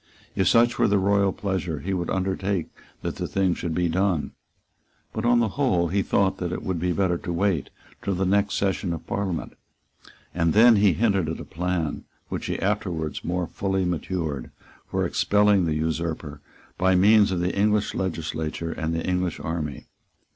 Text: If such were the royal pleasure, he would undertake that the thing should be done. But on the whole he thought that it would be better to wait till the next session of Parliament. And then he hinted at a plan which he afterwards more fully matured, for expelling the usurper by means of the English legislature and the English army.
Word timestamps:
If 0.35 0.47
such 0.47 0.79
were 0.79 0.87
the 0.87 0.97
royal 0.97 1.31
pleasure, 1.31 1.79
he 1.81 1.93
would 1.93 2.09
undertake 2.09 2.69
that 3.03 3.17
the 3.17 3.27
thing 3.27 3.53
should 3.53 3.75
be 3.75 3.87
done. 3.87 4.31
But 5.13 5.25
on 5.25 5.41
the 5.41 5.49
whole 5.49 5.89
he 5.89 6.01
thought 6.01 6.39
that 6.39 6.51
it 6.51 6.63
would 6.63 6.79
be 6.79 6.91
better 6.91 7.19
to 7.19 7.31
wait 7.31 7.69
till 8.01 8.15
the 8.15 8.25
next 8.25 8.55
session 8.55 8.93
of 8.93 9.05
Parliament. 9.05 9.53
And 10.33 10.53
then 10.53 10.77
he 10.77 10.93
hinted 10.93 11.29
at 11.29 11.39
a 11.39 11.43
plan 11.45 12.05
which 12.29 12.47
he 12.47 12.57
afterwards 12.59 13.23
more 13.23 13.45
fully 13.45 13.85
matured, 13.85 14.49
for 14.89 15.05
expelling 15.05 15.65
the 15.65 15.75
usurper 15.75 16.41
by 16.79 16.95
means 16.95 17.31
of 17.31 17.39
the 17.39 17.55
English 17.55 17.93
legislature 17.93 18.71
and 18.71 18.95
the 18.95 19.05
English 19.05 19.39
army. 19.39 19.85